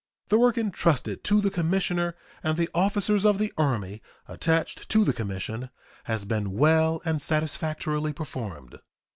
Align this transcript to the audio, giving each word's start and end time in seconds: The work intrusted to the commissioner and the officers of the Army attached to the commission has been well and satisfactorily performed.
The 0.29 0.39
work 0.39 0.57
intrusted 0.57 1.23
to 1.25 1.41
the 1.41 1.51
commissioner 1.51 2.15
and 2.41 2.57
the 2.57 2.69
officers 2.73 3.23
of 3.23 3.37
the 3.37 3.53
Army 3.55 4.01
attached 4.27 4.89
to 4.89 5.03
the 5.05 5.13
commission 5.13 5.69
has 6.05 6.25
been 6.25 6.53
well 6.57 7.03
and 7.05 7.21
satisfactorily 7.21 8.11
performed. 8.11 8.79